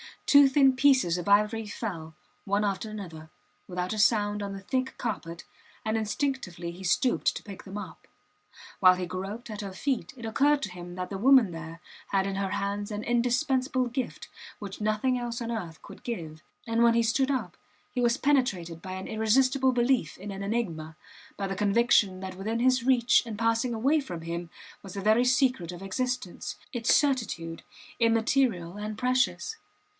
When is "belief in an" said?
19.73-20.41